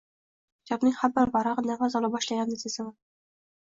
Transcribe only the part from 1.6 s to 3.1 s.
nafas ola boshlaganini sezaman.